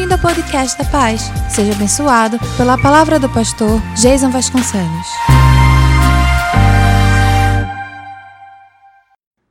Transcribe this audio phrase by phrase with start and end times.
[0.00, 1.20] Bem-vindo ao podcast da Paz.
[1.54, 5.06] Seja abençoado pela palavra do pastor Jason Vasconcelos.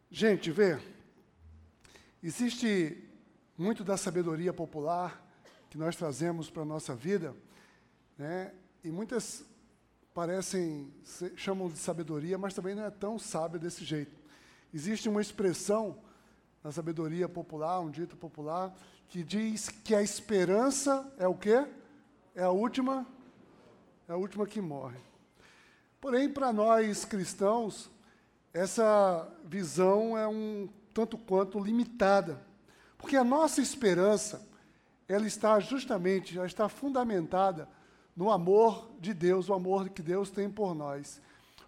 [0.10, 0.80] Gente, vê,
[2.24, 2.98] existe
[3.56, 5.24] muito da sabedoria popular
[5.70, 7.36] que nós trazemos para a nossa vida,
[8.18, 8.52] né?
[8.84, 9.46] e muitas
[10.16, 10.92] parecem,
[11.36, 14.20] chamam de sabedoria, mas também não é tão sábia desse jeito.
[14.74, 16.00] Existe uma expressão
[16.64, 18.74] na sabedoria popular, um dito popular,
[19.10, 21.66] que diz que a esperança é o quê?
[22.36, 23.06] É a última,
[24.08, 25.00] é a última que morre.
[26.00, 27.90] Porém, para nós cristãos,
[28.54, 32.40] essa visão é um tanto quanto limitada,
[32.98, 34.48] porque a nossa esperança,
[35.08, 37.68] ela está justamente, ela está fundamentada
[38.16, 41.20] no amor de Deus, o amor que Deus tem por nós.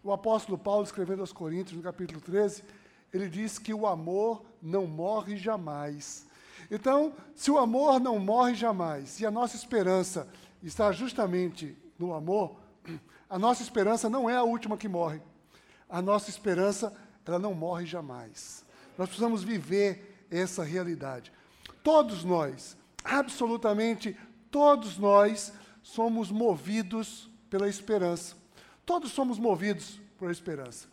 [0.03, 2.63] O apóstolo Paulo, escrevendo aos Coríntios, no capítulo 13,
[3.11, 6.29] ele diz que o amor não morre jamais.
[6.71, 10.25] Então, se o amor não morre jamais e a nossa esperança
[10.63, 12.55] está justamente no amor,
[13.29, 15.21] a nossa esperança não é a última que morre.
[15.89, 16.93] A nossa esperança,
[17.25, 18.63] ela não morre jamais.
[18.97, 21.33] Nós precisamos viver essa realidade.
[21.83, 24.17] Todos nós, absolutamente
[24.49, 25.51] todos nós,
[25.83, 28.35] somos movidos pela esperança.
[28.85, 30.87] Todos somos movidos pela esperança.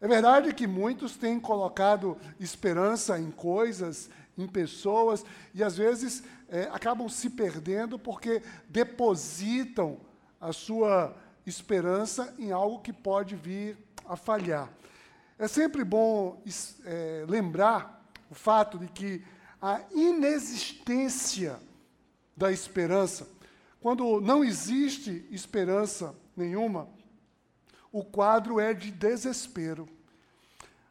[0.00, 6.62] É verdade que muitos têm colocado esperança em coisas, em pessoas, e às vezes é,
[6.72, 10.00] acabam se perdendo porque depositam
[10.40, 11.14] a sua
[11.46, 14.70] esperança em algo que pode vir a falhar.
[15.38, 16.42] É sempre bom
[16.84, 19.24] é, lembrar o fato de que
[19.60, 21.60] a inexistência
[22.36, 23.28] da esperança,
[23.80, 26.88] quando não existe esperança nenhuma,
[27.90, 29.88] o quadro é de desespero.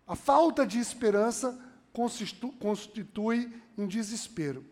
[0.08, 1.58] A falta de esperança
[1.94, 4.66] constitui em desespero.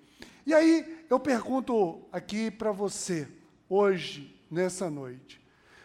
[0.45, 3.27] E aí eu pergunto aqui para você,
[3.67, 5.41] hoje, nessa noite: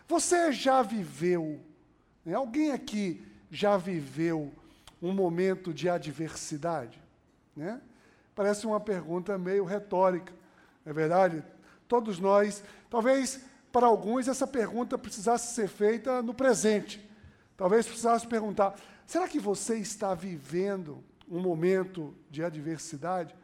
[0.09, 1.61] você já viveu,
[2.25, 4.53] né, alguém aqui já viveu
[5.03, 6.99] um momento de adversidade?
[7.55, 7.81] Né?
[8.35, 10.33] Parece uma pergunta meio retórica,
[10.85, 11.45] não é verdade?
[11.87, 17.05] Todos nós, talvez para alguns essa pergunta precisasse ser feita no presente.
[17.57, 18.77] Talvez precisasse perguntar:
[19.07, 23.35] será que você está vivendo um momento de adversidade?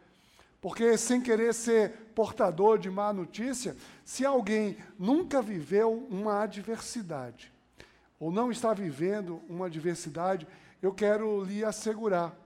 [0.60, 7.50] Porque, sem querer ser portador de má notícia, se alguém nunca viveu uma adversidade,
[8.18, 10.46] ou não está vivendo uma adversidade,
[10.82, 12.36] eu quero lhe assegurar,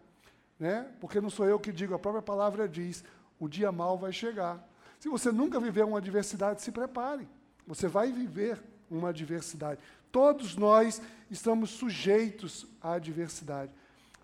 [0.58, 0.88] né?
[1.00, 3.02] porque não sou eu que digo, a própria palavra diz:
[3.38, 4.64] o dia mal vai chegar.
[5.00, 7.28] Se você nunca viveu uma adversidade, se prepare.
[7.66, 9.80] Você vai viver uma adversidade.
[10.12, 13.72] Todos nós estamos sujeitos à adversidade.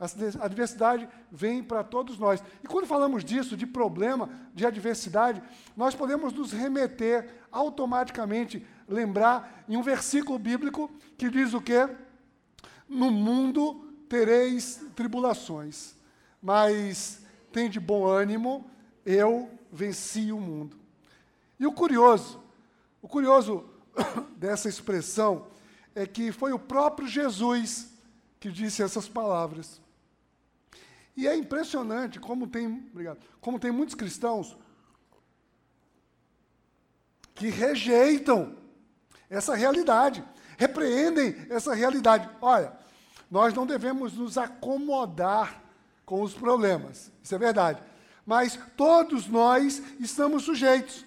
[0.01, 2.43] A adversidade vem para todos nós.
[2.65, 5.43] E quando falamos disso, de problema, de adversidade,
[5.77, 11.89] nós podemos nos remeter automaticamente, lembrar em um versículo bíblico que diz o quê?
[12.89, 15.95] No mundo tereis tribulações,
[16.43, 17.23] mas
[17.53, 18.69] tem de bom ânimo,
[19.05, 20.79] eu venci o mundo.
[21.59, 22.41] E o curioso
[23.03, 23.65] o curioso
[24.37, 25.47] dessa expressão
[25.95, 27.89] é que foi o próprio Jesus
[28.39, 29.81] que disse essas palavras.
[31.21, 34.57] E é impressionante como tem, obrigado, como tem muitos cristãos
[37.35, 38.57] que rejeitam
[39.29, 40.25] essa realidade,
[40.57, 42.27] repreendem essa realidade.
[42.41, 42.73] Olha,
[43.31, 45.63] nós não devemos nos acomodar
[46.07, 47.83] com os problemas, isso é verdade.
[48.25, 51.05] Mas todos nós estamos sujeitos.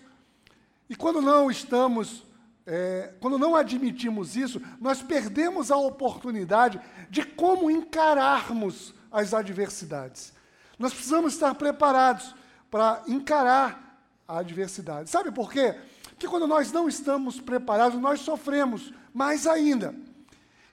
[0.87, 2.23] E quando não estamos,
[2.67, 10.33] é, quando não admitimos isso, nós perdemos a oportunidade de como encararmos as adversidades.
[10.77, 12.35] Nós precisamos estar preparados
[12.69, 15.09] para encarar a adversidade.
[15.09, 15.75] Sabe por quê?
[16.09, 19.95] Porque quando nós não estamos preparados, nós sofremos mais ainda.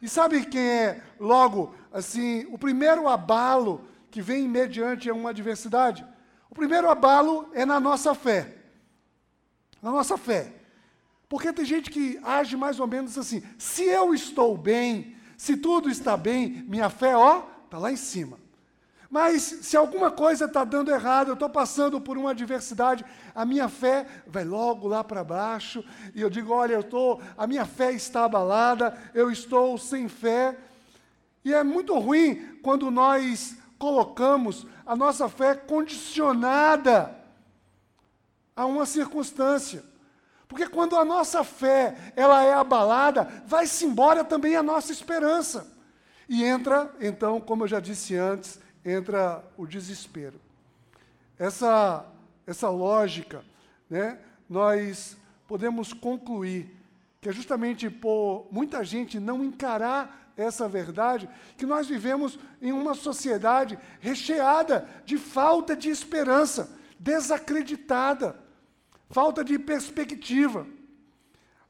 [0.00, 6.04] E sabe quem é, logo, assim, o primeiro abalo que vem mediante uma adversidade?
[6.48, 8.56] O primeiro abalo é na nossa fé
[9.82, 10.52] na nossa fé.
[11.28, 15.88] Porque tem gente que age mais ou menos assim: se eu estou bem, se tudo
[15.88, 18.36] está bem, minha fé, ó, está lá em cima.
[19.08, 23.68] Mas se alguma coisa está dando errado, eu estou passando por uma adversidade, a minha
[23.68, 25.84] fé vai logo lá para baixo,
[26.14, 30.56] e eu digo: olha, eu tô, a minha fé está abalada, eu estou sem fé.
[31.44, 37.16] E é muito ruim quando nós colocamos a nossa fé condicionada
[38.54, 39.82] a uma circunstância.
[40.46, 45.79] Porque quando a nossa fé ela é abalada, vai-se embora também a nossa esperança.
[46.32, 50.40] E entra, então, como eu já disse antes, entra o desespero.
[51.36, 52.06] Essa,
[52.46, 53.44] essa lógica
[53.90, 54.16] né,
[54.48, 55.16] nós
[55.48, 56.72] podemos concluir
[57.20, 61.28] que é justamente por muita gente não encarar essa verdade
[61.58, 68.38] que nós vivemos em uma sociedade recheada de falta de esperança, desacreditada,
[69.10, 70.64] falta de perspectiva.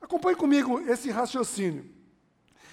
[0.03, 1.99] Acompanhe comigo esse raciocínio.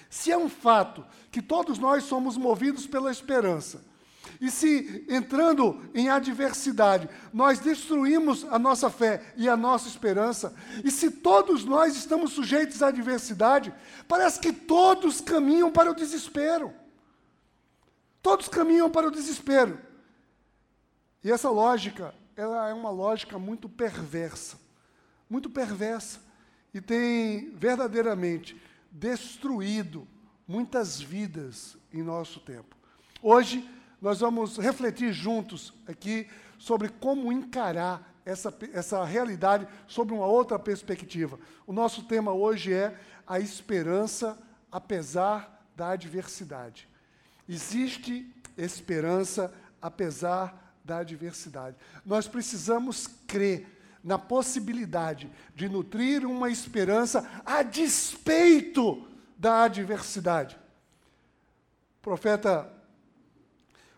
[0.08, 3.84] Se é um fato que todos nós somos movidos pela esperança,
[4.40, 10.90] e se entrando em adversidade, nós destruímos a nossa fé e a nossa esperança, e
[10.90, 13.74] se todos nós estamos sujeitos à adversidade,
[14.06, 16.72] parece que todos caminham para o desespero.
[18.22, 19.78] Todos caminham para o desespero.
[21.22, 24.56] E essa lógica, ela é uma lógica muito perversa.
[25.28, 26.20] Muito perversa.
[26.72, 28.60] E tem verdadeiramente
[28.98, 30.06] destruído
[30.46, 32.76] muitas vidas em nosso tempo.
[33.22, 33.68] Hoje,
[34.00, 36.28] nós vamos refletir juntos aqui
[36.58, 41.38] sobre como encarar essa, essa realidade sob uma outra perspectiva.
[41.66, 44.38] O nosso tema hoje é a esperança
[44.70, 46.88] apesar da adversidade.
[47.48, 51.76] Existe esperança apesar da adversidade.
[52.04, 59.06] Nós precisamos crer na possibilidade de nutrir uma esperança a despeito
[59.36, 60.58] da adversidade.
[61.98, 62.74] O profeta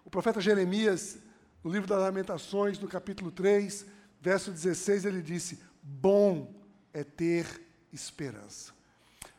[0.05, 1.19] o profeta Jeremias,
[1.63, 3.87] no livro das Lamentações, no capítulo 3,
[4.21, 6.53] verso 16, ele disse: Bom
[6.93, 7.47] é ter
[7.93, 8.73] esperança.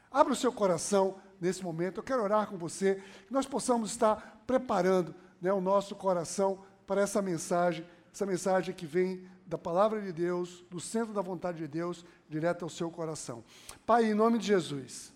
[0.10, 4.44] Abra o seu coração nesse momento, eu quero orar com você, que nós possamos estar
[4.48, 10.12] preparando né, o nosso coração para essa mensagem, essa mensagem que vem da palavra de
[10.12, 13.44] Deus, do centro da vontade de Deus, direto ao seu coração.
[13.86, 15.14] Pai, em nome de Jesus,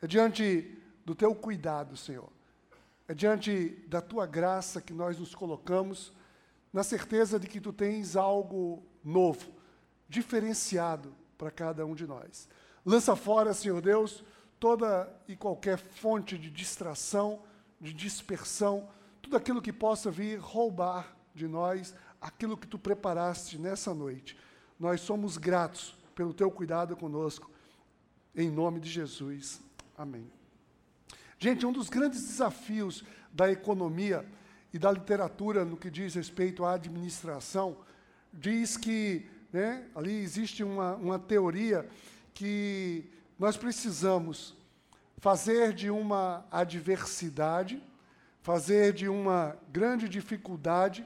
[0.00, 2.30] é diante do teu cuidado, Senhor
[3.10, 6.12] é diante da tua graça que nós nos colocamos,
[6.72, 9.50] na certeza de que tu tens algo novo,
[10.08, 12.48] diferenciado para cada um de nós.
[12.86, 14.22] Lança fora, Senhor Deus,
[14.60, 17.42] toda e qualquer fonte de distração,
[17.80, 18.88] de dispersão,
[19.20, 24.36] tudo aquilo que possa vir roubar de nós aquilo que tu preparaste nessa noite.
[24.78, 27.50] Nós somos gratos pelo teu cuidado conosco.
[28.34, 29.60] Em nome de Jesus.
[29.96, 30.30] Amém.
[31.38, 33.02] Gente, um dos grandes desafios
[33.32, 34.26] da economia
[34.72, 37.78] e da literatura no que diz respeito à administração
[38.32, 41.88] diz que né, ali existe uma, uma teoria
[42.34, 44.54] que nós precisamos
[45.18, 47.82] fazer de uma adversidade,
[48.42, 51.04] fazer de uma grande dificuldade,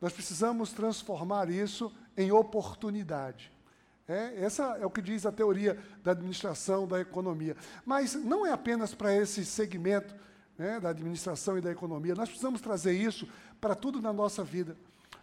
[0.00, 3.52] nós precisamos transformar isso em oportunidade.
[4.08, 7.56] É, essa é o que diz a teoria da administração da economia.
[7.84, 10.14] Mas não é apenas para esse segmento
[10.56, 12.14] né, da administração e da economia.
[12.14, 13.28] Nós precisamos trazer isso
[13.60, 14.76] para tudo na nossa vida.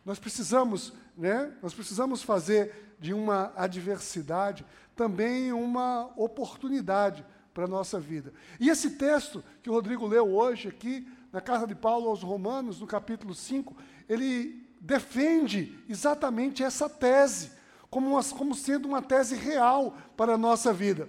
[0.06, 4.66] Nós precisamos, né, nós precisamos fazer de uma adversidade
[4.96, 8.34] também uma oportunidade para a nossa vida.
[8.60, 12.80] E esse texto que o Rodrigo leu hoje aqui, na carta de Paulo aos Romanos,
[12.80, 13.76] no capítulo 5,
[14.10, 17.52] ele defende exatamente essa tese
[17.90, 21.08] como, uma, como sendo uma tese real para a nossa vida.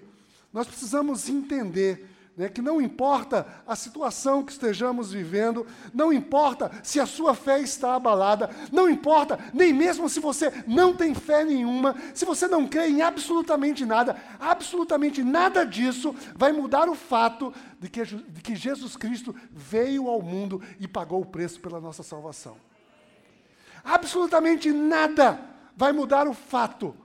[0.52, 7.00] Nós precisamos entender né, que não importa a situação que estejamos vivendo, não importa se
[7.00, 11.96] a sua fé está abalada, não importa nem mesmo se você não tem fé nenhuma,
[12.14, 17.90] se você não crê em absolutamente nada, absolutamente nada disso vai mudar o fato de
[17.90, 22.56] que, de que Jesus Cristo veio ao mundo e pagou o preço pela nossa salvação.
[23.84, 25.38] Absolutamente nada
[25.76, 26.96] vai mudar o fato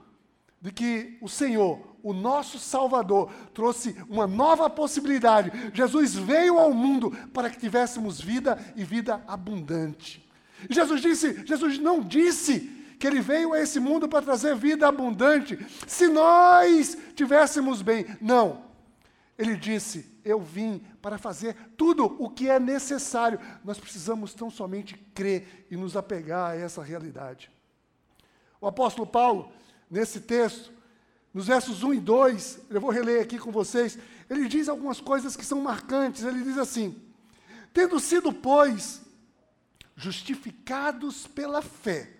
[0.62, 5.52] de que o Senhor, o nosso Salvador, trouxe uma nova possibilidade.
[5.74, 10.26] Jesus veio ao mundo para que tivéssemos vida e vida abundante.
[10.70, 12.60] Jesus disse, Jesus não disse
[13.00, 15.58] que ele veio a esse mundo para trazer vida abundante
[15.88, 18.06] se nós tivéssemos bem.
[18.20, 18.62] Não.
[19.38, 23.40] Ele disse: Eu vim para fazer tudo o que é necessário.
[23.64, 27.50] Nós precisamos tão somente crer e nos apegar a essa realidade.
[28.62, 29.52] O apóstolo Paulo,
[29.90, 30.72] nesse texto,
[31.34, 33.98] nos versos 1 e 2, eu vou reler aqui com vocês,
[34.30, 36.24] ele diz algumas coisas que são marcantes.
[36.24, 36.96] Ele diz assim:
[37.74, 39.02] Tendo sido, pois,
[39.96, 42.12] justificados pela fé,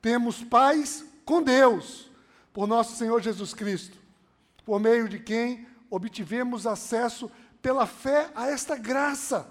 [0.00, 2.08] temos paz com Deus,
[2.52, 3.98] por nosso Senhor Jesus Cristo,
[4.64, 7.30] por meio de quem obtivemos acesso
[7.60, 9.46] pela fé a esta graça,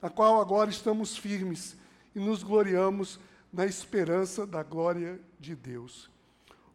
[0.00, 1.76] a qual agora estamos firmes
[2.14, 3.18] e nos gloriamos
[3.52, 6.08] na esperança da glória de Deus.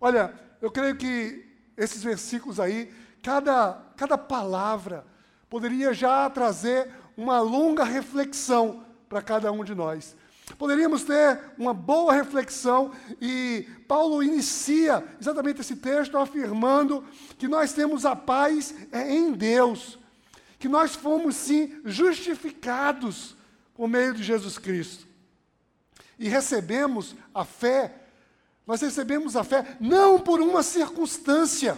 [0.01, 1.47] Olha, eu creio que
[1.77, 2.93] esses versículos aí,
[3.23, 5.05] cada, cada palavra
[5.49, 10.13] poderia já trazer uma longa reflexão para cada um de nós.
[10.55, 17.03] Poderíamos ter uma boa reflexão e Paulo inicia exatamente esse texto afirmando
[17.37, 19.99] que nós temos a paz é em Deus,
[20.57, 23.35] que nós fomos sim justificados
[23.75, 25.05] por meio de Jesus Cristo.
[26.17, 27.93] E recebemos a fé,
[28.65, 31.77] nós recebemos a fé não por uma circunstância,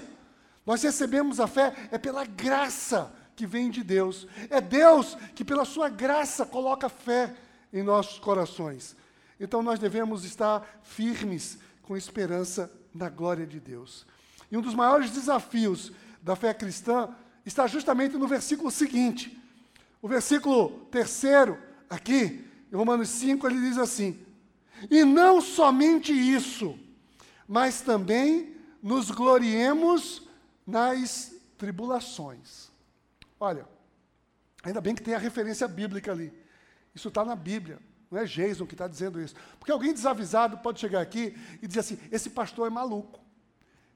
[0.66, 4.28] nós recebemos a fé é pela graça que vem de Deus.
[4.50, 7.34] É Deus que, pela sua graça, coloca fé
[7.72, 8.96] em nossos corações.
[9.40, 14.06] Então nós devemos estar firmes com esperança na glória de Deus.
[14.52, 17.10] E um dos maiores desafios da fé cristã
[17.46, 19.40] está justamente no versículo seguinte.
[20.02, 21.58] O versículo terceiro,
[21.90, 24.20] aqui, em Romanos 5, ele diz assim:
[24.90, 26.78] E não somente isso,
[27.48, 30.28] mas também nos gloriemos
[30.66, 32.70] nas tribulações.
[33.40, 33.68] Olha,
[34.64, 36.34] ainda bem que tem a referência bíblica ali.
[37.00, 37.80] Isso está na Bíblia.
[38.12, 39.34] Não é Jason que está dizendo isso.
[39.58, 43.22] Porque alguém desavisado pode chegar aqui e dizer assim: esse pastor é maluco.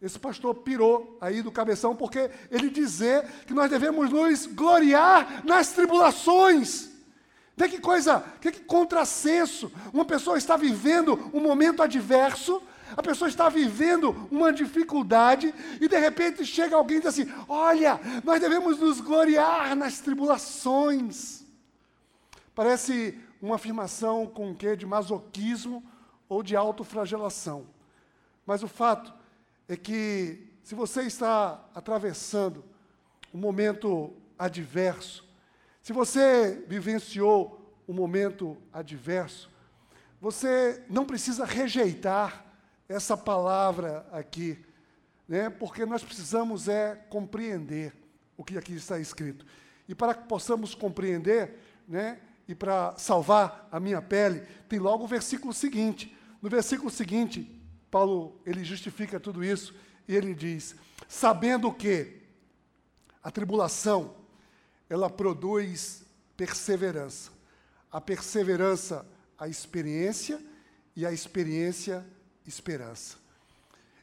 [0.01, 5.71] Esse pastor pirou aí do cabeção, porque ele dizer que nós devemos nos gloriar nas
[5.71, 6.89] tribulações.
[7.57, 9.71] Vê que coisa, que, que contrassenso.
[9.93, 12.61] Uma pessoa está vivendo um momento adverso,
[12.95, 17.99] a pessoa está vivendo uma dificuldade, e de repente chega alguém e diz assim: Olha,
[18.23, 21.42] nós devemos nos gloriar nas tribulações.
[22.55, 25.83] Parece uma afirmação com um quê de masoquismo
[26.29, 27.65] ou de autoflagelação.
[28.45, 29.13] Mas o fato
[29.67, 32.63] é que, se você está atravessando
[33.33, 35.27] um momento adverso,
[35.81, 39.51] se você vivenciou um momento adverso,
[40.21, 42.45] você não precisa rejeitar
[42.87, 44.63] essa palavra aqui,
[45.27, 45.49] né?
[45.49, 47.93] porque nós precisamos é compreender
[48.37, 49.45] o que aqui está escrito.
[49.87, 55.07] E para que possamos compreender, né, e para salvar a minha pele, tem logo o
[55.07, 56.15] versículo seguinte.
[56.41, 57.49] No versículo seguinte,
[57.89, 59.73] Paulo ele justifica tudo isso
[60.07, 60.75] e ele diz:
[61.07, 62.21] sabendo que
[63.23, 64.15] a tribulação
[64.89, 66.03] ela produz
[66.35, 67.31] perseverança,
[67.91, 69.05] a perseverança
[69.43, 70.41] a experiência
[70.95, 72.05] e a experiência
[72.47, 73.17] esperança.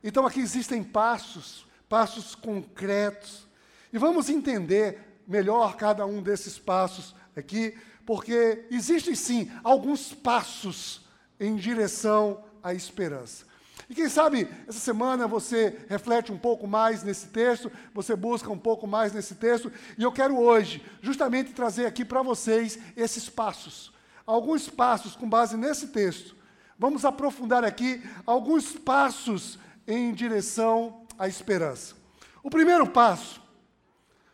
[0.04, 3.46] Então aqui existem passos, passos concretos,
[3.92, 11.06] e vamos entender melhor cada um desses passos aqui porque existem sim alguns passos
[11.38, 13.50] em direção à esperança.
[13.88, 18.58] E quem sabe essa semana você reflete um pouco mais nesse texto, você busca um
[18.58, 23.92] pouco mais nesse texto, e eu quero hoje justamente trazer aqui para vocês esses passos.
[24.24, 26.36] Alguns passos com base nesse texto.
[26.78, 31.96] Vamos aprofundar aqui alguns passos em direção à esperança.
[32.44, 33.42] O primeiro passo,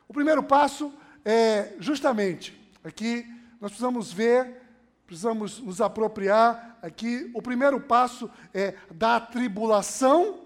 [0.07, 0.93] o primeiro passo
[1.25, 2.55] é justamente
[2.85, 3.27] aqui
[3.61, 4.63] nós precisamos ver,
[5.07, 7.31] precisamos nos apropriar aqui.
[7.35, 10.41] O primeiro passo é da tribulação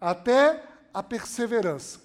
[0.00, 2.00] até a perseverança.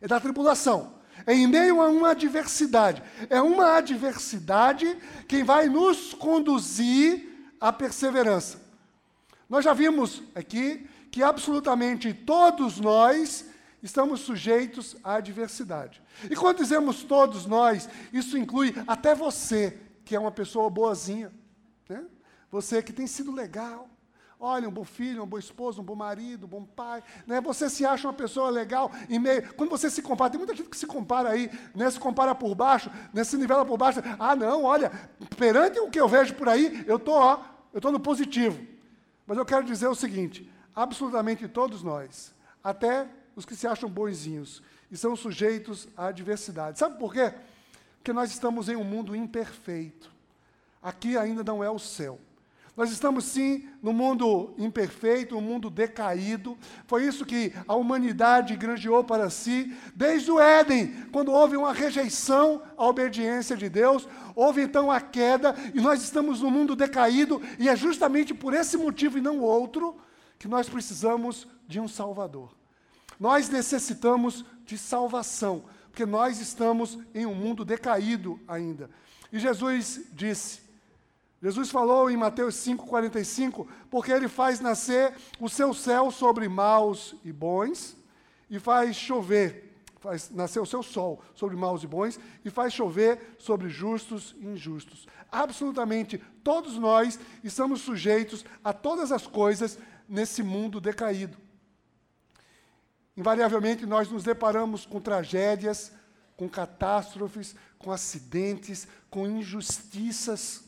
[0.00, 0.94] É da tribulação.
[1.26, 3.02] É em meio a uma adversidade.
[3.30, 4.96] É uma adversidade
[5.28, 8.60] que vai nos conduzir à perseverança.
[9.48, 13.46] Nós já vimos aqui que absolutamente todos nós
[13.84, 16.02] estamos sujeitos à adversidade.
[16.30, 21.30] E quando dizemos todos nós, isso inclui até você, que é uma pessoa boazinha.
[21.86, 22.02] Né?
[22.50, 23.90] Você que tem sido legal.
[24.40, 27.04] Olha, um bom filho, um bom esposo, um bom marido, um bom pai.
[27.26, 27.42] Né?
[27.42, 29.52] Você se acha uma pessoa legal em meio.
[29.54, 31.90] Quando você se compara, tem muita gente que se compara aí, né?
[31.90, 33.22] se compara por baixo, né?
[33.22, 34.00] se nivela por baixo.
[34.18, 34.90] Ah, não, olha,
[35.36, 38.58] perante o que eu vejo por aí, eu estou eu tô no positivo.
[39.26, 44.62] Mas eu quero dizer o seguinte: absolutamente todos nós, até os que se acham bonzinhos
[44.90, 46.78] e são sujeitos à adversidade.
[46.78, 47.32] Sabe por quê?
[47.96, 50.12] Porque nós estamos em um mundo imperfeito.
[50.82, 52.20] Aqui ainda não é o céu.
[52.76, 56.58] Nós estamos sim no mundo imperfeito, um mundo decaído.
[56.88, 62.62] Foi isso que a humanidade granjeou para si desde o Éden, quando houve uma rejeição
[62.76, 67.68] à obediência de Deus, houve então a queda e nós estamos no mundo decaído e
[67.68, 69.96] é justamente por esse motivo e não outro
[70.36, 72.63] que nós precisamos de um Salvador.
[73.18, 78.90] Nós necessitamos de salvação, porque nós estamos em um mundo decaído ainda.
[79.32, 80.60] E Jesus disse,
[81.42, 87.30] Jesus falou em Mateus 5,45, porque ele faz nascer o seu céu sobre maus e
[87.30, 87.96] bons,
[88.48, 93.36] e faz chover, faz nascer o seu sol sobre maus e bons, e faz chover
[93.38, 95.06] sobre justos e injustos.
[95.30, 99.78] Absolutamente todos nós estamos sujeitos a todas as coisas
[100.08, 101.43] nesse mundo decaído.
[103.16, 105.92] Invariavelmente, nós nos deparamos com tragédias,
[106.36, 110.64] com catástrofes, com acidentes, com injustiças.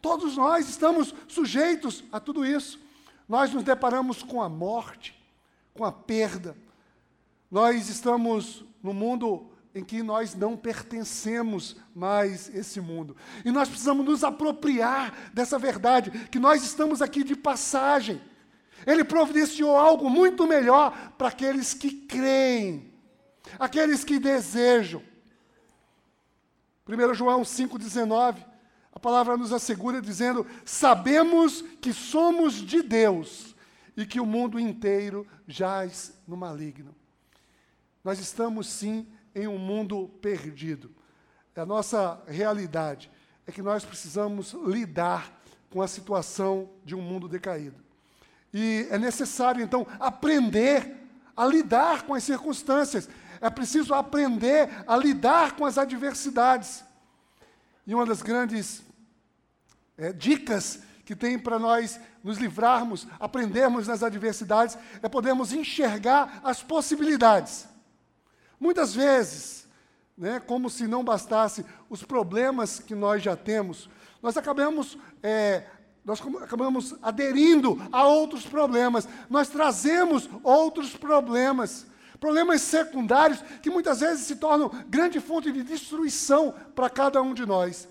[0.00, 2.78] Todos nós estamos sujeitos a tudo isso.
[3.28, 5.20] Nós nos deparamos com a morte,
[5.74, 6.56] com a perda.
[7.50, 13.16] Nós estamos no mundo em que nós não pertencemos mais esse mundo.
[13.44, 18.20] E nós precisamos nos apropriar dessa verdade, que nós estamos aqui de passagem.
[18.86, 22.92] Ele providenciou algo muito melhor para aqueles que creem,
[23.58, 25.02] aqueles que desejam.
[26.88, 28.44] 1 João 5,19,
[28.92, 33.54] a palavra nos assegura dizendo: Sabemos que somos de Deus
[33.96, 36.94] e que o mundo inteiro jaz no maligno.
[38.02, 40.94] Nós estamos sim em um mundo perdido.
[41.54, 43.10] A nossa realidade
[43.46, 47.89] é que nós precisamos lidar com a situação de um mundo decaído.
[48.52, 50.96] E é necessário, então, aprender
[51.36, 53.08] a lidar com as circunstâncias.
[53.40, 56.84] É preciso aprender a lidar com as adversidades.
[57.86, 58.82] E uma das grandes
[59.96, 66.62] é, dicas que tem para nós nos livrarmos, aprendermos nas adversidades, é podermos enxergar as
[66.62, 67.66] possibilidades.
[68.60, 69.66] Muitas vezes,
[70.16, 73.88] né, como se não bastasse os problemas que nós já temos,
[74.22, 75.64] nós acabamos, é,
[76.04, 81.86] nós acabamos aderindo a outros problemas, nós trazemos outros problemas,
[82.18, 87.44] problemas secundários que muitas vezes se tornam grande fonte de destruição para cada um de
[87.44, 87.86] nós.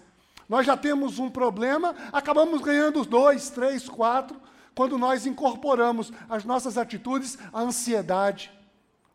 [0.47, 4.35] Nós já temos um problema, acabamos ganhando dois, três, quatro,
[4.73, 8.51] quando nós incorporamos as nossas atitudes a ansiedade,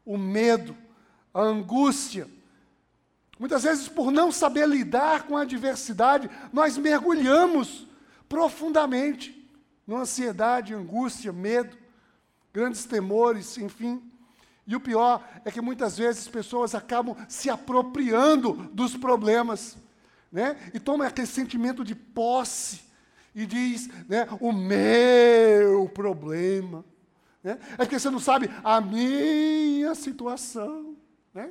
[0.04, 0.76] o medo,
[1.32, 2.28] a angústia.
[3.38, 7.88] Muitas vezes, por não saber lidar com a adversidade, nós mergulhamos
[8.28, 9.48] profundamente
[9.86, 11.76] na ansiedade, angústia, medo,
[12.52, 14.02] grandes temores, enfim.
[14.66, 19.76] E o pior é que muitas vezes pessoas acabam se apropriando dos problemas,
[20.32, 20.56] né?
[20.72, 22.80] E tomam aquele sentimento de posse
[23.34, 26.84] e diz, né, o meu problema.
[27.42, 27.58] Né?
[27.72, 30.96] É porque você não sabe a minha situação.
[31.32, 31.50] Né?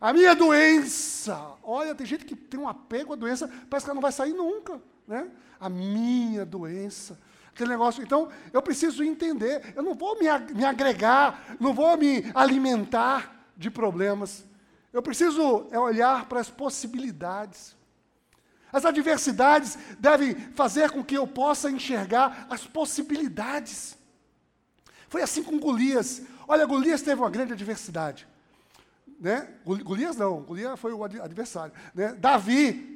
[0.00, 1.56] A minha doença.
[1.62, 4.34] Olha, tem gente que tem um apego à doença, parece que ela não vai sair
[4.34, 4.80] nunca.
[5.06, 5.28] Né?
[5.60, 7.18] A minha doença.
[7.48, 8.02] Aquele negócio.
[8.02, 9.72] Então, eu preciso entender.
[9.76, 14.44] Eu não vou me, me agregar, não vou me alimentar de problemas.
[14.92, 17.76] Eu preciso é olhar para as possibilidades.
[18.72, 23.96] As adversidades devem fazer com que eu possa enxergar as possibilidades.
[25.08, 26.22] Foi assim com Golias.
[26.48, 28.26] Olha, Golias teve uma grande adversidade
[29.24, 29.48] né?
[29.64, 31.72] Golias não, Golias foi o adversário.
[31.94, 32.14] Né?
[32.14, 32.93] Davi,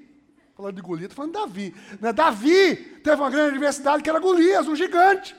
[0.58, 1.74] falando de Golias, estou falando de Davi.
[2.00, 2.12] Né?
[2.12, 5.36] Davi teve uma grande adversidade que era Golias, um gigante.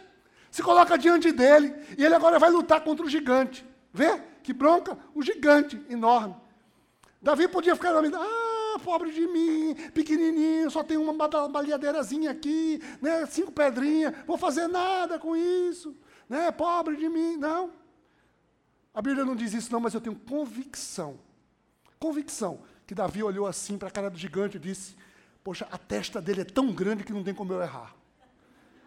[0.49, 3.65] Se coloca diante dele e ele agora vai lutar contra o gigante.
[3.93, 4.17] Vê?
[4.41, 6.37] Que bronca, um gigante enorme.
[7.21, 11.13] Davi podia ficar na ah, pobre de mim, pequenininho, só tem uma
[11.49, 15.97] baleadeirazinha aqui, né, cinco pedrinhas, vou fazer nada com isso,
[16.29, 17.35] né, pobre de mim.
[17.35, 17.71] Não.
[18.93, 21.19] A Bíblia não diz isso, não, mas eu tenho convicção.
[21.99, 22.61] Convicção.
[22.87, 24.95] Que Davi olhou assim para a cara do gigante e disse:
[25.49, 27.95] Poxa, a testa dele é tão grande que não tem como eu errar.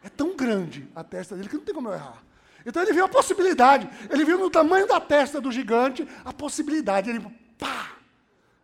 [0.01, 2.22] É tão grande a testa dele que não tem como eu errar.
[2.64, 3.90] Então ele viu a possibilidade.
[4.09, 7.11] Ele viu no tamanho da testa do gigante a possibilidade.
[7.11, 7.18] Ele,
[7.59, 7.96] pá!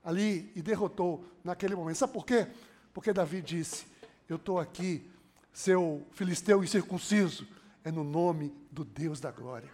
[0.04, 1.96] Ali e derrotou naquele momento.
[1.96, 2.46] Sabe por quê?
[2.94, 3.84] Porque Davi disse:
[4.28, 5.10] Eu estou aqui,
[5.52, 7.48] seu filisteu incircunciso,
[7.82, 9.72] é no nome do Deus da glória.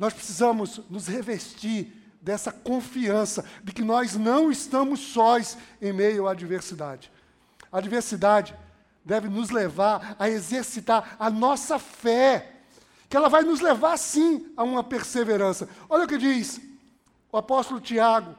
[0.00, 6.30] Nós precisamos nos revestir dessa confiança de que nós não estamos sós em meio à
[6.30, 7.10] adversidade.
[7.70, 8.54] A adversidade
[9.04, 12.60] deve nos levar a exercitar a nossa fé,
[13.08, 15.68] que ela vai nos levar sim a uma perseverança.
[15.88, 16.60] Olha o que diz
[17.32, 18.36] o apóstolo Tiago,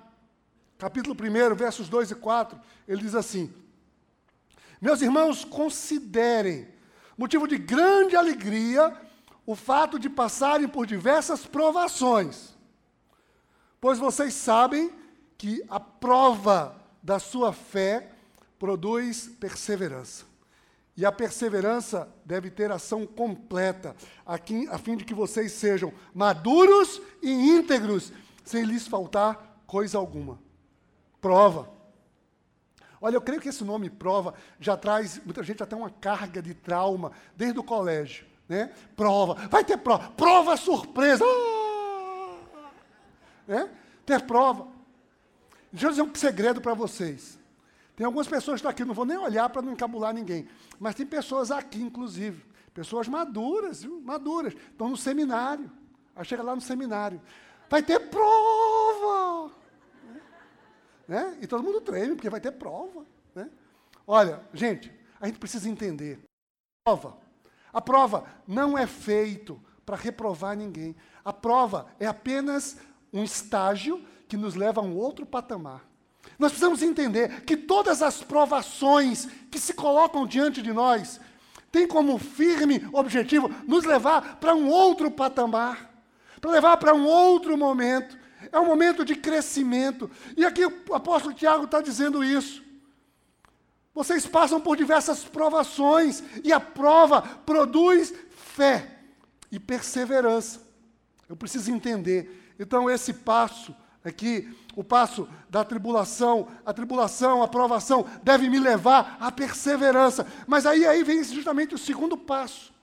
[0.78, 3.54] capítulo 1, versos 2 e 4, ele diz assim:
[4.82, 6.68] Meus irmãos, considerem
[7.18, 8.96] motivo de grande alegria
[9.46, 12.53] o fato de passarem por diversas provações,
[13.84, 14.90] pois vocês sabem
[15.38, 18.12] que a prova da sua fé
[18.58, 20.24] produz perseverança.
[20.96, 23.94] E a perseverança deve ter ação completa,
[24.26, 28.14] a, a fim de que vocês sejam maduros e íntegros,
[28.46, 30.40] sem lhes faltar coisa alguma.
[31.20, 31.70] Prova.
[33.02, 36.54] Olha, eu creio que esse nome prova já traz muita gente até uma carga de
[36.54, 38.26] trauma desde o colégio.
[38.48, 38.72] Né?
[38.96, 41.26] Prova, vai ter prova, prova surpresa.
[41.26, 41.63] Ah!
[43.48, 43.70] Né?
[44.06, 44.68] Ter prova.
[45.72, 47.40] Deixa eu dizer um segredo para vocês.
[47.96, 50.48] Tem algumas pessoas que estão aqui, não vou nem olhar para não encabular ninguém,
[50.80, 54.02] mas tem pessoas aqui, inclusive, pessoas maduras, viu?
[54.02, 55.72] maduras, estão no seminário.
[56.16, 57.22] Aí chega lá no seminário,
[57.70, 59.52] vai ter prova.
[61.08, 61.38] Né?
[61.42, 63.06] E todo mundo treme, porque vai ter prova.
[63.36, 63.50] Né?
[64.08, 66.20] Olha, gente, a gente precisa entender.
[66.86, 67.18] A prova,
[67.72, 70.96] a prova não é feito para reprovar ninguém.
[71.24, 72.78] A prova é apenas
[73.14, 75.86] um estágio que nos leva a um outro patamar.
[76.40, 81.20] Nós precisamos entender que todas as provações que se colocam diante de nós
[81.72, 85.92] têm como firme objetivo nos levar para um outro patamar,
[86.42, 88.18] para levar para um outro momento.
[88.52, 90.10] É um momento de crescimento.
[90.36, 92.64] E aqui o apóstolo Tiago está dizendo isso.
[93.94, 99.00] Vocês passam por diversas provações, e a prova produz fé
[99.52, 100.62] e perseverança.
[101.30, 102.43] Eu preciso entender.
[102.60, 109.18] Então, esse passo aqui, o passo da tribulação, a tribulação, a provação, deve me levar
[109.20, 110.28] à perseverança.
[110.48, 112.74] Mas aí, aí vem justamente o segundo passo.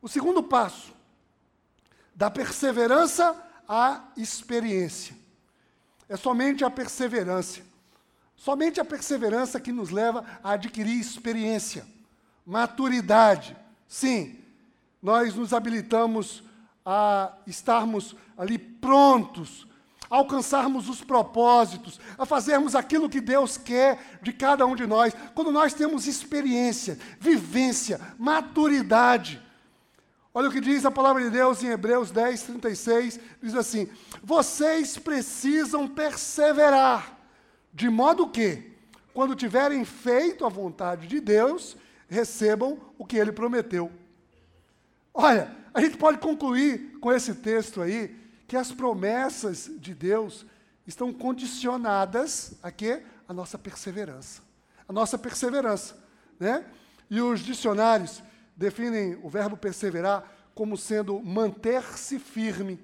[0.00, 0.92] O segundo passo,
[2.14, 3.34] da perseverança
[3.68, 5.16] à experiência.
[6.08, 7.62] É somente a perseverança.
[8.36, 11.86] Somente a perseverança que nos leva a adquirir experiência,
[12.44, 13.56] maturidade.
[13.88, 14.38] Sim,
[15.00, 16.42] nós nos habilitamos
[16.84, 19.66] a estarmos ali prontos,
[20.10, 25.14] a alcançarmos os propósitos, a fazermos aquilo que Deus quer de cada um de nós,
[25.34, 29.42] quando nós temos experiência, vivência, maturidade.
[30.32, 33.88] Olha o que diz a palavra de Deus em Hebreus 10, 36, diz assim:
[34.22, 37.18] Vocês precisam perseverar,
[37.72, 38.72] de modo que,
[39.14, 41.76] quando tiverem feito a vontade de Deus,
[42.08, 43.90] recebam o que ele prometeu.
[45.12, 48.14] Olha, a gente pode concluir com esse texto aí
[48.46, 50.46] que as promessas de Deus
[50.86, 53.02] estão condicionadas a quê?
[53.26, 54.40] A nossa perseverança.
[54.88, 55.96] A nossa perseverança,
[56.38, 56.64] né?
[57.10, 58.22] E os dicionários
[58.56, 62.78] definem o verbo perseverar como sendo manter-se firme.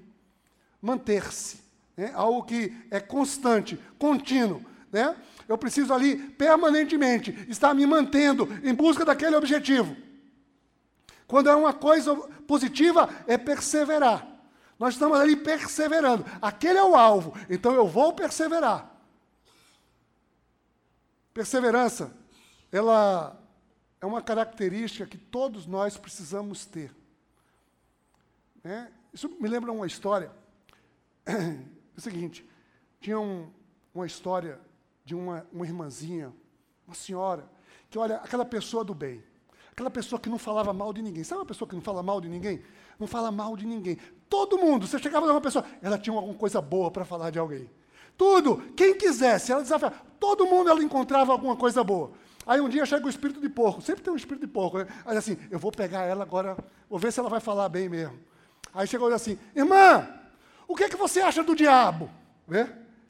[0.83, 1.61] Manter-se.
[1.97, 2.11] Né?
[2.15, 4.65] Algo que é constante, contínuo.
[4.91, 5.15] Né?
[5.49, 9.97] Eu preciso ali permanentemente estar me mantendo em busca daquele objetivo.
[11.31, 12.13] Quando é uma coisa
[12.45, 14.27] positiva, é perseverar.
[14.77, 16.27] Nós estamos ali perseverando.
[16.43, 18.91] Aquele é o alvo, então eu vou perseverar.
[21.33, 22.13] Perseverança,
[22.73, 23.41] ela
[24.01, 26.93] é uma característica que todos nós precisamos ter.
[28.65, 30.33] É, isso me lembra uma história.
[31.93, 32.49] É o seguinte:
[33.01, 33.53] tinha um,
[33.95, 34.59] uma história
[35.05, 36.33] de uma, uma irmãzinha,
[36.87, 37.47] uma senhora,
[37.91, 39.23] que olha, aquela pessoa do bem.
[39.73, 41.25] Aquela pessoa que não falava mal de ninguém.
[41.25, 42.63] Sabe uma pessoa que não fala mal de ninguém?
[42.99, 43.99] Não fala mal de ninguém.
[44.29, 47.71] Todo mundo, você chegava numa pessoa, ela tinha alguma coisa boa para falar de alguém.
[48.17, 49.95] Tudo, quem quisesse, ela desafiava.
[50.19, 52.13] Todo mundo ela encontrava alguma coisa boa.
[52.47, 54.87] Aí um dia chega o espírito de porco, sempre tem um espírito de porco, né?
[55.05, 56.57] Aí assim, eu vou pegar ela agora,
[56.89, 58.19] vou ver se ela vai falar bem mesmo.
[58.75, 60.09] Aí chegou assim, irmã,
[60.67, 62.11] o que, é que você acha do diabo?
[62.47, 62.67] Vê?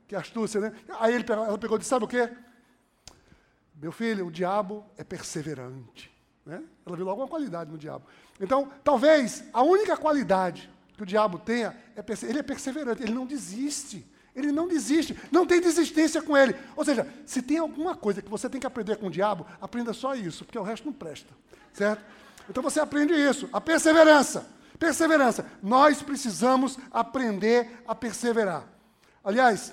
[0.07, 0.73] Que astúcia, né?
[0.99, 2.31] Aí ele, ela pegou e disse, sabe o quê?
[3.75, 6.10] Meu filho, o diabo é perseverante.
[6.45, 6.63] Né?
[6.87, 8.05] Ela viu logo uma qualidade no diabo.
[8.41, 13.27] Então, talvez a única qualidade que o diabo tenha é ele é perseverante, ele não
[13.27, 14.07] desiste.
[14.35, 16.55] Ele não desiste, não tem desistência com ele.
[16.77, 19.93] Ou seja, se tem alguma coisa que você tem que aprender com o diabo, aprenda
[19.93, 21.33] só isso, porque o resto não presta.
[21.73, 22.05] Certo?
[22.49, 24.47] Então você aprende isso, a perseverança.
[24.79, 25.47] Perseverança.
[25.63, 28.65] Nós precisamos aprender a perseverar.
[29.23, 29.73] Aliás,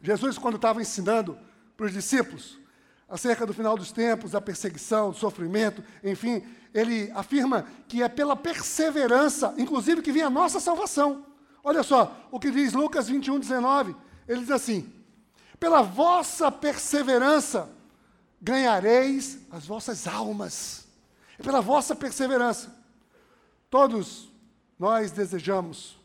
[0.00, 1.36] Jesus, quando estava ensinando
[1.76, 2.58] para os discípulos,
[3.08, 8.34] acerca do final dos tempos, da perseguição, do sofrimento, enfim, ele afirma que é pela
[8.34, 11.24] perseverança, inclusive, que vem a nossa salvação.
[11.62, 13.94] Olha só o que diz Lucas 21, 19.
[14.28, 14.92] Ele diz assim:
[15.58, 17.70] Pela vossa perseverança
[18.40, 20.86] ganhareis as vossas almas.
[21.38, 22.74] É pela vossa perseverança.
[23.70, 24.28] Todos
[24.78, 25.98] nós desejamos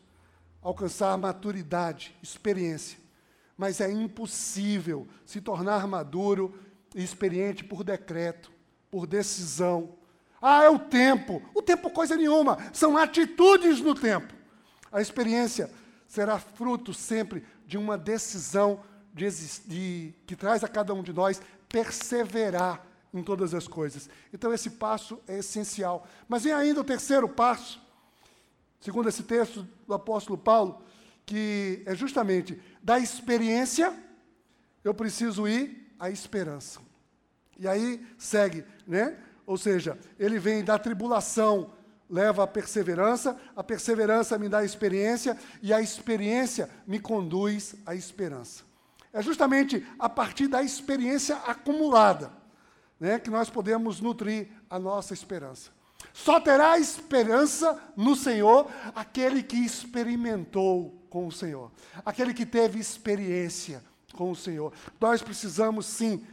[0.62, 2.98] alcançar maturidade, experiência,
[3.56, 6.58] mas é impossível se tornar maduro
[6.94, 8.50] e experiente por decreto,
[8.90, 9.94] por decisão.
[10.40, 11.42] Ah, é o tempo.
[11.54, 14.34] O tempo coisa nenhuma, são atitudes no tempo.
[14.90, 15.70] A experiência
[16.08, 18.82] será fruto sempre de uma decisão
[19.14, 19.28] de,
[19.66, 24.08] de, que traz a cada um de nós perseverar em todas as coisas.
[24.32, 26.06] Então, esse passo é essencial.
[26.28, 27.80] Mas vem ainda o terceiro passo,
[28.80, 30.82] segundo esse texto do apóstolo Paulo,
[31.26, 33.94] que é justamente da experiência,
[34.82, 36.80] eu preciso ir à esperança.
[37.58, 39.18] E aí segue, né?
[39.46, 41.72] Ou seja, ele vem da tribulação,
[42.08, 47.94] leva à perseverança, a perseverança me dá a experiência, e a experiência me conduz à
[47.94, 48.64] esperança.
[49.12, 52.32] É justamente a partir da experiência acumulada
[52.98, 55.70] né, que nós podemos nutrir a nossa esperança.
[56.12, 61.70] Só terá esperança no Senhor aquele que experimentou com o Senhor,
[62.04, 64.72] aquele que teve experiência com o Senhor.
[65.00, 66.24] Nós precisamos sim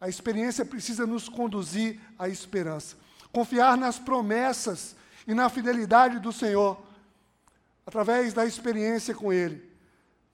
[0.00, 2.96] A experiência precisa nos conduzir à esperança.
[3.32, 4.96] Confiar nas promessas
[5.28, 6.82] e na fidelidade do Senhor,
[7.86, 9.62] através da experiência com Ele,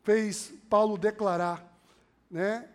[0.03, 1.63] fez Paulo declarar,
[2.31, 2.67] né?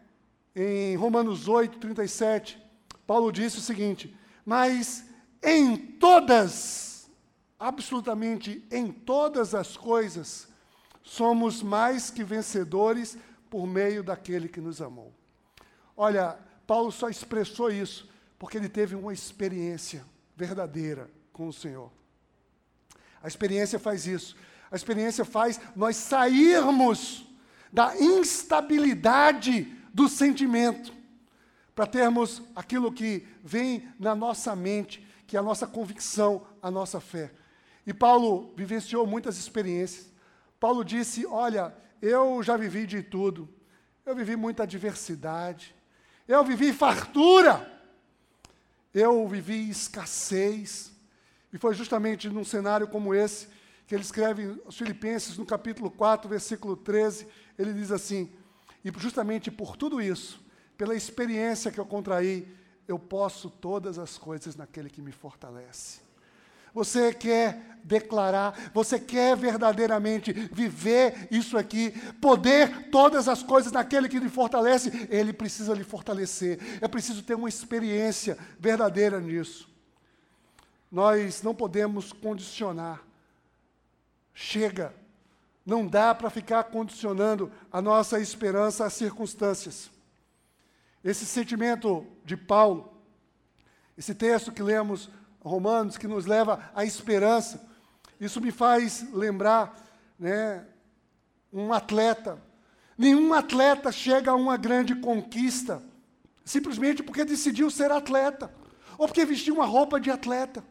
[0.56, 2.63] Em Romanos 8, 37,
[3.08, 5.04] Paulo disse o seguinte: Mas
[5.41, 7.10] em todas,
[7.60, 10.47] absolutamente em todas as coisas,
[11.02, 13.17] somos mais que vencedores
[13.54, 15.13] por meio daquele que nos amou.
[15.96, 20.04] Olha, Paulo só expressou isso porque ele teve uma experiência
[20.36, 21.92] verdadeira com o Senhor.
[23.22, 24.36] A experiência faz isso.
[24.72, 27.28] A experiência faz nós sairmos
[27.72, 30.92] da instabilidade do sentimento
[31.76, 37.00] para termos aquilo que vem na nossa mente, que é a nossa convicção, a nossa
[37.00, 37.32] fé.
[37.86, 40.12] E Paulo vivenciou muitas experiências.
[40.60, 41.72] Paulo disse: Olha,
[42.06, 43.48] eu já vivi de tudo.
[44.06, 45.74] Eu vivi muita adversidade.
[46.28, 47.72] Eu vivi fartura.
[48.94, 50.92] Eu vivi escassez.
[51.54, 53.48] E foi justamente num cenário como esse
[53.88, 57.26] que ele escreve aos Filipenses, no capítulo 4, versículo 13.
[57.58, 58.30] Ele diz assim:
[58.84, 60.44] E justamente por tudo isso,
[60.78, 62.54] pela experiência que eu contraí,
[62.86, 66.02] eu posso todas as coisas naquele que me fortalece.
[66.74, 74.20] Você quer declarar, você quer verdadeiramente viver isso aqui, poder todas as coisas naquele que
[74.20, 76.60] lhe fortalece, ele precisa lhe fortalecer.
[76.82, 79.70] É preciso ter uma experiência verdadeira nisso.
[80.92, 83.04] Nós não podemos condicionar.
[84.34, 84.94] Chega.
[85.66, 89.90] Não dá para ficar condicionando a nossa esperança às circunstâncias.
[91.04, 92.94] Esse sentimento de Paulo,
[93.98, 95.10] esse texto que lemos
[95.44, 97.62] Romanos, que nos leva à esperança.
[98.20, 99.78] Isso me faz lembrar
[100.18, 100.66] né,
[101.52, 102.42] um atleta.
[102.98, 105.82] Nenhum atleta chega a uma grande conquista
[106.44, 108.54] simplesmente porque decidiu ser atleta
[108.98, 110.64] ou porque vestiu uma roupa de atleta.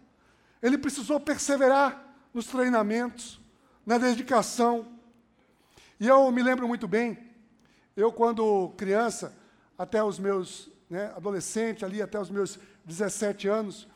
[0.61, 3.41] Ele precisou perseverar nos treinamentos,
[3.85, 4.87] na dedicação.
[5.99, 7.19] E eu me lembro muito bem,
[7.97, 9.37] eu quando criança,
[9.77, 13.89] até os meus, né, adolescente ali, até os meus 17 anos,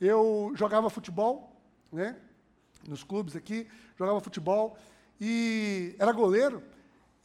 [0.00, 1.56] eu jogava futebol,
[1.92, 2.16] né?
[2.86, 4.76] Nos clubes aqui, jogava futebol
[5.20, 6.62] e era goleiro.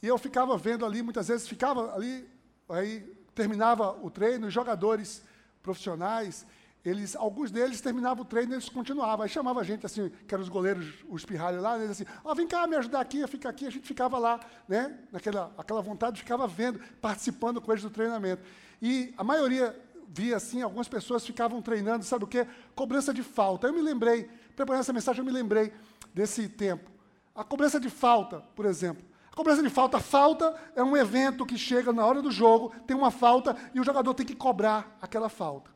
[0.02, 2.28] E eu ficava vendo ali, muitas vezes ficava ali,
[2.68, 3.00] aí
[3.34, 5.22] terminava o treino, os jogadores
[5.62, 6.46] profissionais,
[6.84, 9.22] eles, alguns deles terminavam o treino e eles continuavam.
[9.22, 12.32] Aí chamava a gente assim, que eram os goleiros, os pirralhos lá, eles assim, ó,
[12.32, 14.98] oh, vem cá me ajudar aqui, fica aqui, a gente ficava lá, né?
[15.10, 18.42] Naquela aquela vontade, ficava vendo, participando com eles do treinamento.
[18.82, 19.74] E a maioria
[20.14, 22.46] via assim, algumas pessoas ficavam treinando, sabe o quê?
[22.76, 23.66] Cobrança de falta.
[23.66, 25.72] Eu me lembrei, preparando essa mensagem, eu me lembrei
[26.14, 26.88] desse tempo.
[27.34, 29.04] A cobrança de falta, por exemplo.
[29.32, 32.96] A cobrança de falta, falta é um evento que chega na hora do jogo, tem
[32.96, 35.68] uma falta e o jogador tem que cobrar aquela falta.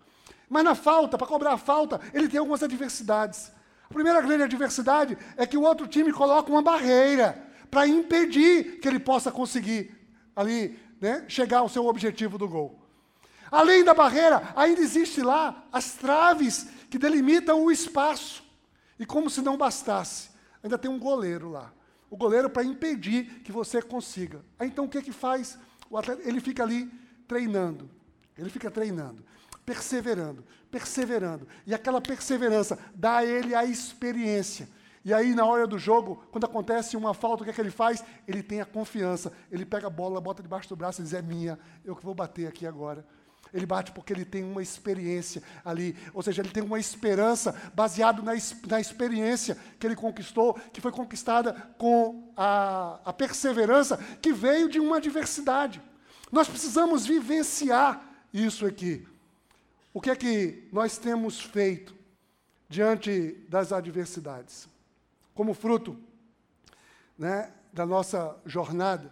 [0.49, 3.51] Mas na falta, para cobrar a falta, ele tem algumas adversidades.
[3.91, 8.87] A primeira grande adversidade é que o outro time coloca uma barreira para impedir que
[8.87, 9.93] ele possa conseguir
[10.37, 12.88] ali né, chegar ao seu objetivo do gol.
[13.51, 18.43] Além da barreira, ainda existe lá as traves que delimitam o espaço.
[18.99, 20.31] E como se não bastasse,
[20.63, 21.73] ainda tem um goleiro lá.
[22.11, 24.43] O goleiro para impedir que você consiga.
[24.61, 25.59] Então o que que faz?
[25.97, 26.91] Atleta, ele fica ali
[27.27, 27.91] treinando.
[28.37, 29.25] Ele fica treinando,
[29.67, 31.47] perseverando, perseverando.
[31.67, 34.69] E aquela perseverança dá a ele a experiência.
[35.05, 37.71] E aí, na hora do jogo, quando acontece uma falta, o que é que ele
[37.71, 38.05] faz?
[38.27, 39.33] Ele tem a confiança.
[39.51, 42.15] Ele pega a bola, bota debaixo do braço e diz: É minha, eu que vou
[42.15, 43.05] bater aqui agora.
[43.53, 48.23] Ele bate porque ele tem uma experiência ali, ou seja, ele tem uma esperança baseado
[48.23, 48.33] na,
[48.67, 54.79] na experiência que ele conquistou, que foi conquistada com a, a perseverança que veio de
[54.79, 55.81] uma adversidade.
[56.31, 59.07] Nós precisamos vivenciar isso aqui.
[59.93, 61.97] O que é que nós temos feito
[62.69, 64.69] diante das adversidades?
[65.35, 65.99] Como fruto
[67.19, 69.11] né, da nossa jornada,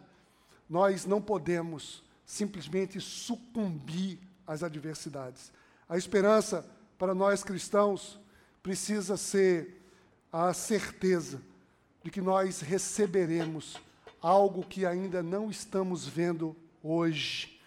[0.68, 5.52] nós não podemos simplesmente sucumbir às adversidades.
[5.88, 6.64] A esperança
[6.98, 8.18] para nós cristãos
[8.62, 9.82] precisa ser
[10.32, 11.40] a certeza
[12.02, 13.80] de que nós receberemos
[14.20, 17.60] algo que ainda não estamos vendo hoje.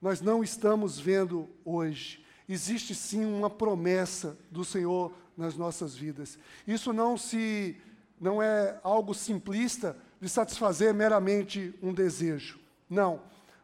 [0.00, 2.24] Nós não estamos vendo hoje.
[2.48, 6.38] Existe sim uma promessa do Senhor nas nossas vidas.
[6.66, 7.76] Isso não se
[8.20, 12.58] não é algo simplista de satisfazer meramente um desejo.
[12.88, 13.20] Não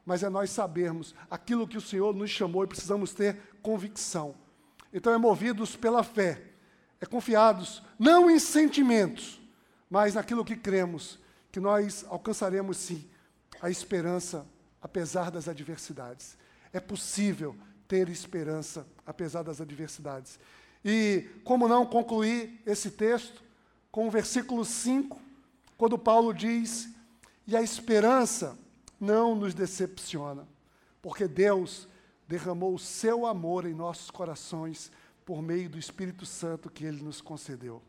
[0.09, 4.35] mas é nós sabermos aquilo que o Senhor nos chamou e precisamos ter convicção.
[4.91, 6.45] Então é movidos pela fé,
[6.99, 9.39] é confiados não em sentimentos,
[9.91, 11.19] mas naquilo que cremos,
[11.53, 13.07] que nós alcançaremos sim
[13.61, 14.47] a esperança
[14.81, 16.39] apesar das adversidades.
[16.73, 17.55] É possível
[17.87, 20.41] ter esperança apesar das adversidades.
[20.83, 23.43] E como não concluir esse texto
[23.93, 25.21] com o versículo 5,
[25.77, 26.89] quando Paulo diz:
[27.47, 28.57] E a esperança
[29.01, 30.47] não nos decepciona,
[31.01, 31.89] porque Deus
[32.27, 34.93] derramou o seu amor em nossos corações
[35.25, 37.83] por meio do Espírito Santo que ele nos concedeu.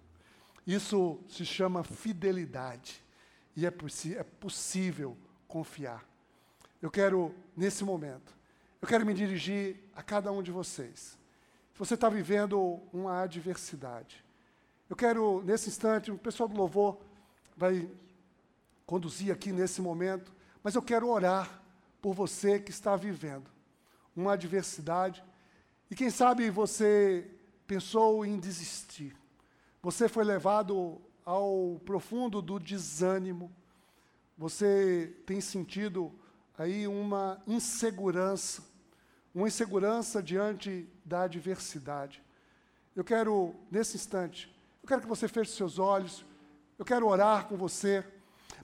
[0.66, 3.04] Isso se chama fidelidade
[3.56, 3.74] e é,
[4.18, 5.18] é possível
[5.48, 6.06] confiar.
[6.82, 8.34] Eu quero, nesse momento,
[8.82, 11.18] eu quero me dirigir a cada um de vocês.
[11.74, 14.24] Se você está vivendo uma adversidade,
[14.90, 17.00] eu quero, nesse instante, o pessoal do louvor
[17.56, 17.90] vai
[18.86, 20.32] conduzir aqui nesse momento,
[20.64, 21.62] mas eu quero orar
[22.02, 23.50] por você que está vivendo
[24.16, 25.24] uma adversidade
[25.90, 27.30] e quem sabe você
[27.66, 29.16] pensou em desistir.
[29.82, 33.52] Você foi levado ao profundo do desânimo.
[34.38, 36.12] Você tem sentido
[36.58, 38.64] aí uma insegurança,
[39.34, 42.22] uma insegurança diante da adversidade.
[42.96, 46.26] Eu quero, nesse instante, eu quero que você feche seus olhos,
[46.78, 48.04] eu quero orar com você,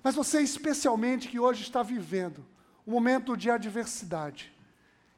[0.04, 2.46] mas você especialmente que hoje está vivendo
[2.86, 4.54] um momento de adversidade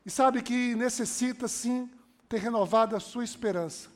[0.06, 1.90] e sabe que necessita sim
[2.30, 3.90] ter renovado a sua esperança.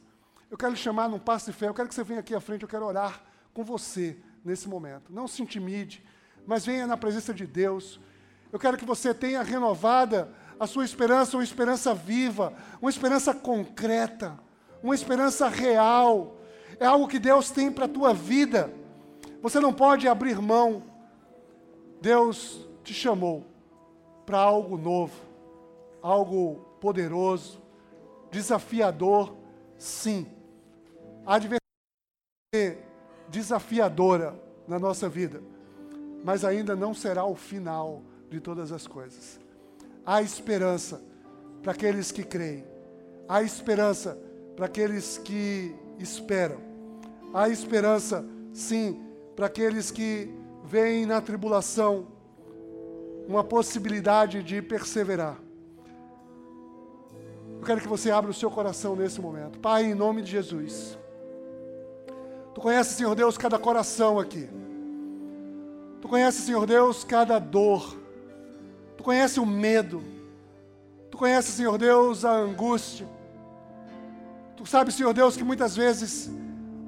[0.50, 2.42] Eu quero lhe chamar num passo de fé, eu quero que você venha aqui à
[2.42, 5.14] frente, eu quero orar com você nesse momento.
[5.14, 6.04] Não se intimide,
[6.46, 8.00] mas venha na presença de Deus.
[8.52, 14.38] Eu quero que você tenha renovada a sua esperança, uma esperança viva, uma esperança concreta,
[14.84, 16.38] uma esperança real.
[16.80, 18.74] É algo que Deus tem para a tua vida.
[19.42, 20.84] Você não pode abrir mão.
[22.00, 23.46] Deus te chamou
[24.26, 25.14] para algo novo,
[26.02, 27.62] algo poderoso,
[28.32, 29.36] desafiador,
[29.78, 30.26] sim.
[31.26, 31.62] A adversidade
[33.30, 34.36] desafiadora
[34.68, 35.42] na nossa vida,
[36.24, 39.40] mas ainda não será o final de todas as coisas.
[40.06, 41.02] Há esperança
[41.62, 42.66] para aqueles que creem,
[43.28, 44.18] há esperança
[44.56, 46.60] para aqueles que esperam,
[47.34, 49.02] há esperança, sim,
[49.36, 52.08] para aqueles que veem na tribulação
[53.28, 55.38] uma possibilidade de perseverar.
[57.60, 59.60] Eu quero que você abra o seu coração nesse momento.
[59.60, 60.98] Pai, em nome de Jesus.
[62.54, 64.50] Tu conheces, Senhor Deus, cada coração aqui.
[66.02, 67.98] Tu conheces, Senhor Deus, cada dor.
[68.98, 70.04] Tu conheces o medo.
[71.10, 73.08] Tu conheces, Senhor Deus, a angústia.
[74.58, 76.32] Tu sabes, Senhor Deus, que muitas vezes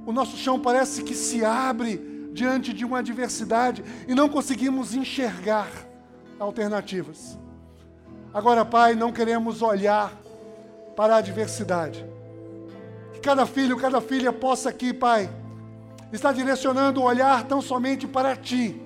[0.05, 5.69] o nosso chão parece que se abre diante de uma adversidade e não conseguimos enxergar
[6.39, 7.37] alternativas.
[8.33, 10.11] Agora, Pai, não queremos olhar
[10.95, 12.03] para a adversidade.
[13.13, 15.29] Que cada filho, cada filha possa aqui, Pai,
[16.11, 18.81] estar direcionando o olhar tão somente para Ti.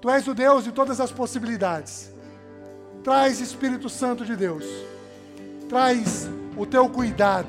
[0.00, 2.12] Tu és o Deus de todas as possibilidades.
[3.02, 4.64] Traz Espírito Santo de Deus.
[5.68, 7.48] Traz o teu cuidado,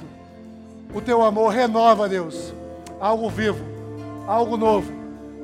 [0.93, 1.53] o teu amor.
[1.53, 2.53] Renova, Deus,
[2.99, 3.63] algo vivo,
[4.27, 4.91] algo novo,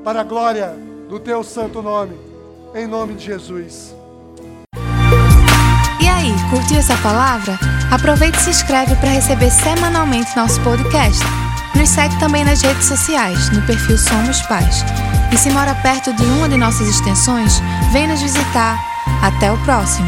[0.07, 0.73] para a glória
[1.09, 2.17] do teu santo nome.
[2.73, 3.93] Em nome de Jesus.
[5.99, 7.59] E aí, curtiu essa palavra?
[7.91, 11.21] Aproveite e se inscreve para receber semanalmente nosso podcast.
[11.75, 14.77] Nos segue também nas redes sociais, no perfil Somos Pais.
[15.29, 17.59] E se mora perto de uma de nossas extensões,
[17.91, 18.79] vem nos visitar.
[19.21, 20.07] Até o próximo!